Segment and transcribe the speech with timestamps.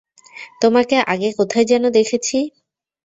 [0.61, 2.37] তোমাকে আগে কোথায় যেন দেখেছি?